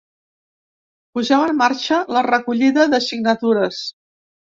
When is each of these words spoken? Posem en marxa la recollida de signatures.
Posem 1.17 1.43
en 1.47 1.53
marxa 1.59 1.99
la 2.15 2.23
recollida 2.29 2.87
de 2.95 3.01
signatures. 3.09 3.83